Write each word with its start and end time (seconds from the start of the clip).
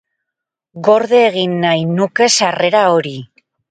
Gorde 0.87 1.21
egin 1.27 1.55
nahi 1.67 1.87
nuke 2.01 2.33
sarrera 2.39 2.87
hori. 2.99 3.19